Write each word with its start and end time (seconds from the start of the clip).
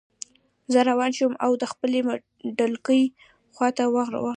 زه 0.71 0.79
روان 0.89 1.11
شوم 1.17 1.33
او 1.45 1.51
د 1.61 1.63
خپلې 1.71 1.99
ډلګۍ 2.57 3.03
خواته 3.55 3.83
ورغلم 3.93 4.25